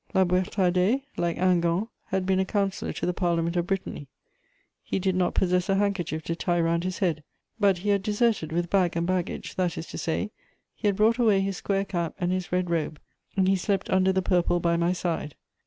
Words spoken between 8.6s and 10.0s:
bag and baggage, that is to